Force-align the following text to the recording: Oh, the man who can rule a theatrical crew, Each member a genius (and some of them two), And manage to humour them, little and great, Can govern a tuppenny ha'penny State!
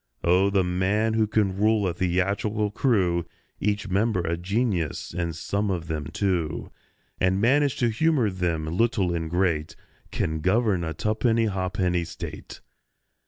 Oh, 0.23 0.49
the 0.49 0.63
man 0.63 1.13
who 1.13 1.27
can 1.27 1.55
rule 1.57 1.87
a 1.87 1.93
theatrical 1.93 2.71
crew, 2.71 3.27
Each 3.59 3.87
member 3.87 4.21
a 4.21 4.35
genius 4.35 5.13
(and 5.15 5.35
some 5.35 5.69
of 5.69 5.85
them 5.85 6.05
two), 6.07 6.71
And 7.19 7.39
manage 7.39 7.75
to 7.77 7.89
humour 7.89 8.31
them, 8.31 8.65
little 8.65 9.13
and 9.13 9.29
great, 9.29 9.75
Can 10.09 10.39
govern 10.39 10.83
a 10.83 10.95
tuppenny 10.95 11.45
ha'penny 11.45 12.03
State! 12.03 12.61